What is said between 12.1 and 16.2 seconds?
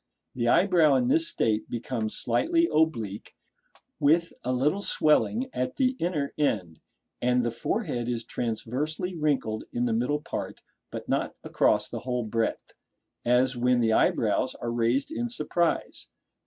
breadth, as when the eyebrows are raised in surprise.